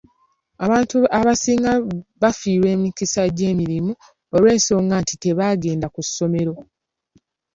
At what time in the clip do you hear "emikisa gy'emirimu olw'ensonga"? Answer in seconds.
2.75-4.95